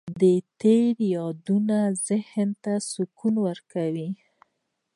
[0.21, 0.23] د
[0.59, 4.09] تېرو یادونه ذهن ته سکون ورکوي.